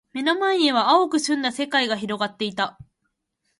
[0.13, 2.79] 目の前には蒼く澄んだ世界が広がっていた。